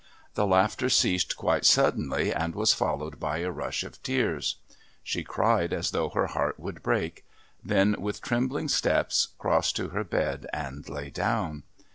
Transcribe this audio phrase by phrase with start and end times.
[0.33, 4.55] The laughter ceased quite suddenly and was followed by a rush of tears.
[5.03, 7.23] She cried as though her heart would break,
[7.63, 11.61] then, with trembling steps, crossed to her bed and lay down.